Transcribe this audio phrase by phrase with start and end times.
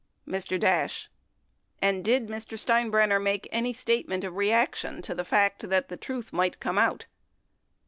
[0.27, 0.59] Mr.
[0.59, 1.11] Dash.
[1.79, 2.57] And did Mr.
[2.57, 7.05] Steinbrenner make any statement of reaction to the fact that the truth might come out?